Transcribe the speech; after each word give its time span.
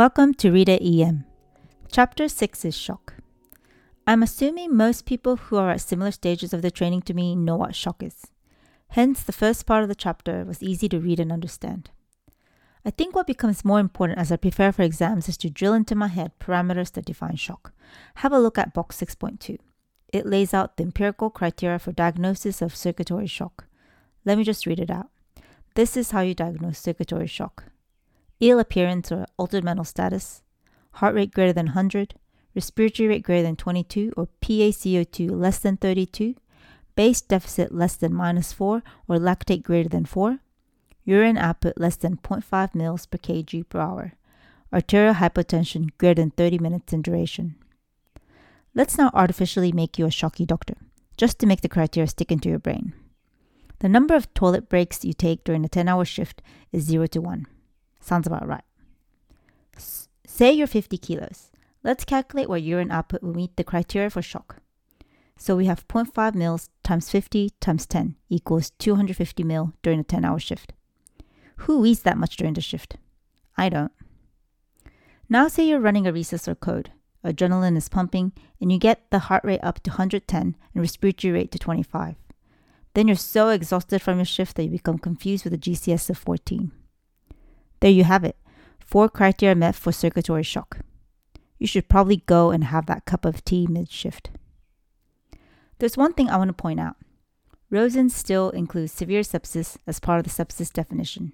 Welcome 0.00 0.32
to 0.36 0.50
Reader 0.50 0.78
EM. 0.80 1.26
Chapter 1.92 2.26
6 2.26 2.64
is 2.64 2.74
shock. 2.74 3.16
I'm 4.06 4.22
assuming 4.22 4.74
most 4.74 5.04
people 5.04 5.36
who 5.36 5.58
are 5.58 5.72
at 5.72 5.82
similar 5.82 6.10
stages 6.10 6.54
of 6.54 6.62
the 6.62 6.70
training 6.70 7.02
to 7.02 7.12
me 7.12 7.36
know 7.36 7.56
what 7.56 7.76
shock 7.76 8.02
is. 8.02 8.28
Hence, 8.92 9.22
the 9.22 9.34
first 9.34 9.66
part 9.66 9.82
of 9.82 9.90
the 9.90 9.94
chapter 9.94 10.42
was 10.46 10.62
easy 10.62 10.88
to 10.88 10.98
read 10.98 11.20
and 11.20 11.30
understand. 11.30 11.90
I 12.82 12.88
think 12.88 13.14
what 13.14 13.26
becomes 13.26 13.62
more 13.62 13.78
important 13.78 14.18
as 14.18 14.32
I 14.32 14.36
prepare 14.36 14.72
for 14.72 14.80
exams 14.84 15.28
is 15.28 15.36
to 15.36 15.50
drill 15.50 15.74
into 15.74 15.94
my 15.94 16.08
head 16.08 16.32
parameters 16.40 16.90
that 16.92 17.04
define 17.04 17.36
shock. 17.36 17.74
Have 18.14 18.32
a 18.32 18.40
look 18.40 18.56
at 18.56 18.72
box 18.72 18.98
6.2. 19.02 19.58
It 20.14 20.24
lays 20.24 20.54
out 20.54 20.78
the 20.78 20.84
empirical 20.84 21.28
criteria 21.28 21.78
for 21.78 21.92
diagnosis 21.92 22.62
of 22.62 22.74
circulatory 22.74 23.26
shock. 23.26 23.66
Let 24.24 24.38
me 24.38 24.44
just 24.44 24.64
read 24.64 24.80
it 24.80 24.90
out. 24.90 25.10
This 25.74 25.94
is 25.94 26.12
how 26.12 26.22
you 26.22 26.34
diagnose 26.34 26.78
circulatory 26.78 27.26
shock 27.26 27.64
ill 28.40 28.58
appearance 28.58 29.12
or 29.12 29.26
altered 29.36 29.64
mental 29.64 29.84
status, 29.84 30.42
heart 30.92 31.14
rate 31.14 31.32
greater 31.32 31.52
than 31.52 31.66
100, 31.66 32.14
respiratory 32.54 33.08
rate 33.08 33.22
greater 33.22 33.42
than 33.42 33.56
22 33.56 34.12
or 34.16 34.28
PaCO2 34.40 35.30
less 35.30 35.58
than 35.58 35.76
32, 35.76 36.34
base 36.96 37.20
deficit 37.20 37.72
less 37.72 37.96
than 37.96 38.14
minus 38.14 38.52
4 38.52 38.82
or 39.08 39.16
lactate 39.16 39.62
greater 39.62 39.88
than 39.88 40.04
4, 40.04 40.38
urine 41.04 41.38
output 41.38 41.74
less 41.76 41.96
than 41.96 42.16
0.5 42.16 42.72
mL 42.72 43.10
per 43.10 43.18
kg 43.18 43.68
per 43.68 43.80
hour, 43.80 44.12
arterial 44.72 45.14
hypotension 45.14 45.90
greater 45.98 46.22
than 46.22 46.30
30 46.30 46.58
minutes 46.58 46.92
in 46.92 47.02
duration. 47.02 47.56
Let's 48.74 48.96
now 48.96 49.10
artificially 49.14 49.72
make 49.72 49.98
you 49.98 50.06
a 50.06 50.10
shocky 50.10 50.46
doctor, 50.46 50.74
just 51.16 51.38
to 51.40 51.46
make 51.46 51.60
the 51.60 51.68
criteria 51.68 52.06
stick 52.06 52.30
into 52.30 52.48
your 52.48 52.58
brain. 52.58 52.92
The 53.80 53.88
number 53.88 54.14
of 54.14 54.32
toilet 54.34 54.68
breaks 54.68 55.04
you 55.04 55.12
take 55.12 55.42
during 55.42 55.64
a 55.64 55.68
10 55.68 55.88
hour 55.88 56.04
shift 56.04 56.42
is 56.70 56.84
0 56.84 57.06
to 57.08 57.20
1. 57.20 57.46
Sounds 58.00 58.26
about 58.26 58.46
right. 58.46 58.64
S- 59.76 60.08
say 60.26 60.52
you're 60.52 60.66
50 60.66 60.98
kilos. 60.98 61.50
Let's 61.82 62.04
calculate 62.04 62.48
what 62.48 62.62
urine 62.62 62.90
output 62.90 63.22
will 63.22 63.34
meet 63.34 63.56
the 63.56 63.64
criteria 63.64 64.10
for 64.10 64.22
shock. 64.22 64.56
So 65.36 65.56
we 65.56 65.66
have 65.66 65.88
0.5 65.88 66.34
mils 66.34 66.68
times 66.82 67.08
50 67.08 67.50
times 67.60 67.86
10 67.86 68.16
equals 68.28 68.70
250 68.78 69.42
mil 69.42 69.72
during 69.82 70.00
a 70.00 70.04
10 70.04 70.24
hour 70.24 70.38
shift. 70.38 70.74
Who 71.64 71.84
eats 71.86 72.00
that 72.02 72.18
much 72.18 72.36
during 72.36 72.54
the 72.54 72.60
shift? 72.60 72.96
I 73.56 73.68
don't. 73.68 73.92
Now 75.28 75.48
say 75.48 75.66
you're 75.66 75.80
running 75.80 76.06
a 76.06 76.12
resusc 76.12 76.48
or 76.48 76.54
code. 76.54 76.92
Adrenaline 77.24 77.76
is 77.76 77.88
pumping 77.88 78.32
and 78.60 78.72
you 78.72 78.78
get 78.78 79.10
the 79.10 79.18
heart 79.18 79.44
rate 79.44 79.60
up 79.62 79.82
to 79.84 79.90
110 79.90 80.56
and 80.74 80.80
respiratory 80.80 81.32
rate 81.32 81.52
to 81.52 81.58
25. 81.58 82.16
Then 82.94 83.08
you're 83.08 83.16
so 83.16 83.48
exhausted 83.50 84.02
from 84.02 84.18
your 84.18 84.24
shift 84.24 84.56
that 84.56 84.64
you 84.64 84.70
become 84.70 84.98
confused 84.98 85.44
with 85.44 85.54
a 85.54 85.58
GCS 85.58 86.10
of 86.10 86.18
14. 86.18 86.72
There 87.80 87.90
you 87.90 88.04
have 88.04 88.24
it. 88.24 88.36
Four 88.78 89.08
criteria 89.08 89.54
met 89.54 89.74
for 89.74 89.92
circulatory 89.92 90.42
shock. 90.42 90.78
You 91.58 91.66
should 91.66 91.88
probably 91.88 92.18
go 92.26 92.50
and 92.50 92.64
have 92.64 92.86
that 92.86 93.04
cup 93.04 93.24
of 93.24 93.44
tea 93.44 93.66
mid 93.66 93.90
shift. 93.90 94.30
There's 95.78 95.96
one 95.96 96.12
thing 96.12 96.28
I 96.28 96.36
want 96.36 96.48
to 96.48 96.54
point 96.54 96.80
out. 96.80 96.96
Rosen 97.70 98.10
still 98.10 98.50
includes 98.50 98.92
severe 98.92 99.20
sepsis 99.20 99.76
as 99.86 100.00
part 100.00 100.18
of 100.18 100.24
the 100.24 100.30
sepsis 100.30 100.72
definition. 100.72 101.32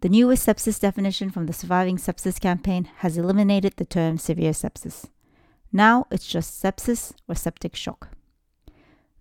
The 0.00 0.08
newest 0.08 0.46
sepsis 0.46 0.80
definition 0.80 1.30
from 1.30 1.46
the 1.46 1.52
Surviving 1.52 1.96
Sepsis 1.96 2.38
campaign 2.38 2.90
has 2.98 3.16
eliminated 3.16 3.74
the 3.76 3.86
term 3.86 4.18
severe 4.18 4.50
sepsis. 4.50 5.06
Now 5.72 6.06
it's 6.10 6.26
just 6.26 6.62
sepsis 6.62 7.14
or 7.26 7.34
septic 7.34 7.74
shock. 7.74 8.10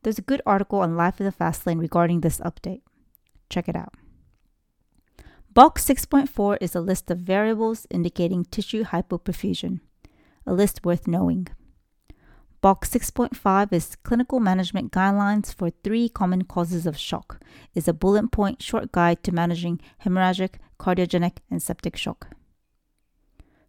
There's 0.02 0.18
a 0.18 0.24
good 0.24 0.42
article 0.46 0.80
on 0.80 0.98
Life 0.98 1.20
of 1.22 1.26
the 1.26 1.32
Fast 1.32 1.66
Lane 1.66 1.78
regarding 1.78 2.20
this 2.20 2.40
update. 2.40 2.82
Check 3.50 3.70
it 3.70 3.76
out. 3.76 3.94
Box 5.54 5.86
6.4 5.86 6.58
is 6.62 6.74
a 6.74 6.82
list 6.82 7.12
of 7.12 7.20
variables 7.20 7.86
indicating 7.92 8.44
tissue 8.44 8.84
hypoperfusion, 8.86 9.82
a 10.48 10.54
list 10.54 10.84
worth 10.84 11.06
knowing. 11.06 11.48
Box 12.60 12.90
6.5 12.90 13.72
is 13.72 13.96
clinical 13.98 14.40
management 14.40 14.92
guidelines 14.92 15.54
for 15.54 15.70
three 15.70 16.10
common 16.10 16.46
causes 16.46 16.88
of 16.88 16.98
shock, 16.98 17.40
is 17.76 17.88
a 17.88 17.94
bullet 17.94 18.32
point 18.32 18.64
short 18.64 18.92
guide 18.92 19.24
to 19.24 19.32
managing 19.32 19.80
hemorrhagic, 20.04 20.56
cardiogenic, 20.80 21.38
and 21.52 21.62
septic 21.62 21.96
shock. 21.96 22.30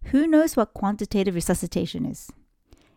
Who 0.04 0.26
knows 0.26 0.56
what 0.56 0.72
quantitative 0.72 1.34
resuscitation 1.34 2.06
is? 2.06 2.30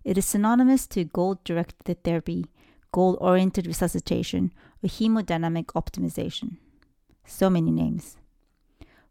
It 0.06 0.18
is 0.18 0.26
synonymous 0.26 0.88
to 0.88 1.04
goal 1.04 1.42
directed 1.44 2.06
therapy, 2.06 2.46
goal 2.94 3.18
oriented 3.20 3.68
resuscitation, 3.68 4.54
or 4.82 4.88
hemodynamic 4.88 5.66
optimization. 5.76 6.56
So 7.26 7.50
many 7.50 7.72
names. 7.72 8.16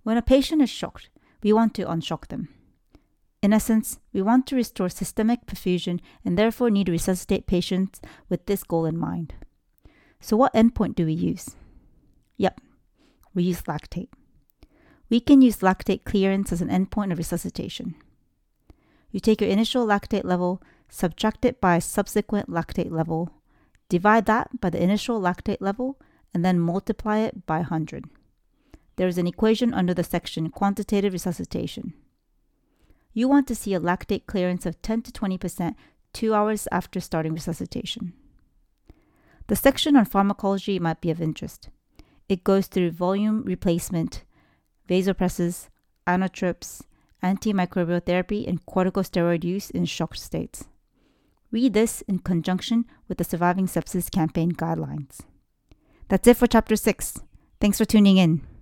When 0.06 0.16
a 0.16 0.22
patient 0.22 0.62
is 0.62 0.70
shocked, 0.70 1.10
we 1.42 1.52
want 1.52 1.74
to 1.74 1.84
unshock 1.84 2.28
them. 2.28 2.48
In 3.42 3.52
essence, 3.52 3.98
we 4.12 4.22
want 4.22 4.46
to 4.46 4.54
restore 4.54 4.88
systemic 4.88 5.46
perfusion 5.46 5.98
and 6.24 6.38
therefore 6.38 6.70
need 6.70 6.86
to 6.86 6.92
resuscitate 6.92 7.48
patients 7.48 8.00
with 8.28 8.46
this 8.46 8.62
goal 8.62 8.86
in 8.86 8.96
mind. 8.96 9.34
So, 10.20 10.36
what 10.36 10.54
endpoint 10.54 10.94
do 10.94 11.06
we 11.06 11.12
use? 11.12 11.56
Yep, 12.36 12.60
we 13.34 13.42
use 13.42 13.62
lactate. 13.62 14.10
We 15.10 15.18
can 15.18 15.42
use 15.42 15.56
lactate 15.56 16.04
clearance 16.04 16.52
as 16.52 16.62
an 16.62 16.68
endpoint 16.68 17.10
of 17.10 17.18
resuscitation. 17.18 17.96
You 19.10 19.18
take 19.18 19.40
your 19.40 19.50
initial 19.50 19.84
lactate 19.84 20.24
level, 20.24 20.62
subtract 20.88 21.44
it 21.44 21.60
by 21.60 21.74
a 21.74 21.80
subsequent 21.80 22.48
lactate 22.48 22.92
level, 22.92 23.32
divide 23.88 24.26
that 24.26 24.60
by 24.60 24.70
the 24.70 24.80
initial 24.80 25.20
lactate 25.20 25.60
level, 25.60 25.98
and 26.32 26.44
then 26.44 26.60
multiply 26.60 27.18
it 27.18 27.44
by 27.44 27.56
100 27.56 28.04
there 28.96 29.08
is 29.08 29.18
an 29.18 29.26
equation 29.26 29.72
under 29.72 29.94
the 29.94 30.04
section 30.04 30.50
Quantitative 30.50 31.12
Resuscitation. 31.12 31.94
You 33.12 33.28
want 33.28 33.46
to 33.48 33.54
see 33.54 33.74
a 33.74 33.80
lactate 33.80 34.26
clearance 34.26 34.66
of 34.66 34.80
10 34.82 35.02
to 35.02 35.12
20% 35.12 35.74
two 36.12 36.34
hours 36.34 36.66
after 36.72 36.98
starting 36.98 37.34
resuscitation. 37.34 38.14
The 39.48 39.56
section 39.56 39.96
on 39.96 40.06
pharmacology 40.06 40.78
might 40.78 41.00
be 41.00 41.10
of 41.10 41.20
interest. 41.20 41.68
It 42.28 42.42
goes 42.42 42.66
through 42.66 42.90
volume 42.92 43.42
replacement, 43.44 44.24
vasopressors, 44.88 45.68
inotropes, 46.06 46.82
antimicrobial 47.22 48.04
therapy, 48.04 48.46
and 48.48 48.64
corticosteroid 48.66 49.44
use 49.44 49.70
in 49.70 49.84
shock 49.84 50.14
states. 50.14 50.64
Read 51.52 51.74
this 51.74 52.02
in 52.08 52.18
conjunction 52.18 52.86
with 53.08 53.18
the 53.18 53.24
Surviving 53.24 53.66
Sepsis 53.66 54.10
Campaign 54.10 54.52
guidelines. 54.52 55.20
That's 56.08 56.26
it 56.26 56.36
for 56.36 56.46
Chapter 56.46 56.76
6. 56.76 57.20
Thanks 57.60 57.78
for 57.78 57.84
tuning 57.84 58.16
in. 58.16 58.55